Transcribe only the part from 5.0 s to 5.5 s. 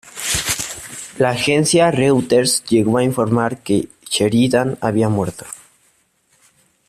muerto..